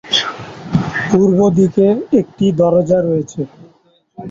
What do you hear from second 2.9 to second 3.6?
রয়েছে।